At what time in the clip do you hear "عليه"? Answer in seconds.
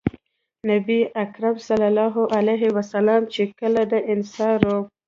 2.37-2.63